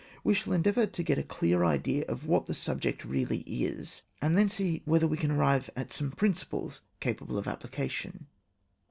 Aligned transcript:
We 0.23 0.33
shall 0.33 0.53
endeavour 0.53 0.87
to 0.87 1.03
get 1.03 1.19
a 1.19 1.23
clear 1.23 1.63
idea 1.63 2.05
of 2.07 2.25
what 2.25 2.47
the 2.47 2.55
subject 2.55 3.05
really 3.05 3.41
is, 3.41 4.01
and 4.19 4.33
then 4.33 4.49
see 4.49 4.81
whether 4.85 5.05
we 5.07 5.15
can 5.15 5.29
arrive 5.29 5.69
at 5.75 5.93
some 5.93 6.09
principles 6.09 6.81
capable 6.99 7.37
of 7.37 7.47
ap 7.47 7.61
plication. 7.61 8.23